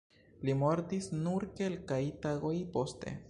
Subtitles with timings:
[0.47, 3.17] Li mortis nur kelkaj tagoj poste.